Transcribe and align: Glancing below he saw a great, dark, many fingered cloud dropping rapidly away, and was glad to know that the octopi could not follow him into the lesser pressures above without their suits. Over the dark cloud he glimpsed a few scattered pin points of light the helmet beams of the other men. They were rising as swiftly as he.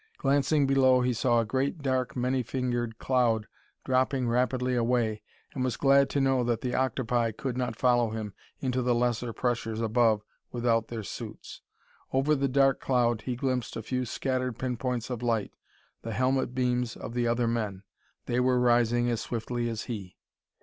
Glancing 0.17 0.65
below 0.65 1.01
he 1.01 1.13
saw 1.13 1.41
a 1.41 1.45
great, 1.45 1.83
dark, 1.83 2.15
many 2.15 2.41
fingered 2.41 2.97
cloud 2.97 3.47
dropping 3.85 4.27
rapidly 4.27 4.73
away, 4.75 5.21
and 5.53 5.63
was 5.63 5.77
glad 5.77 6.09
to 6.09 6.19
know 6.19 6.43
that 6.43 6.61
the 6.61 6.73
octopi 6.73 7.29
could 7.31 7.55
not 7.55 7.75
follow 7.75 8.09
him 8.09 8.33
into 8.61 8.81
the 8.81 8.95
lesser 8.95 9.31
pressures 9.31 9.79
above 9.79 10.23
without 10.51 10.87
their 10.87 11.03
suits. 11.03 11.61
Over 12.11 12.33
the 12.33 12.47
dark 12.47 12.79
cloud 12.79 13.21
he 13.27 13.35
glimpsed 13.35 13.75
a 13.77 13.83
few 13.83 14.05
scattered 14.05 14.57
pin 14.57 14.75
points 14.75 15.11
of 15.11 15.21
light 15.21 15.53
the 16.01 16.13
helmet 16.13 16.55
beams 16.55 16.97
of 16.97 17.13
the 17.13 17.27
other 17.27 17.47
men. 17.47 17.83
They 18.25 18.39
were 18.39 18.59
rising 18.59 19.07
as 19.07 19.21
swiftly 19.21 19.69
as 19.69 19.83
he. 19.83 20.17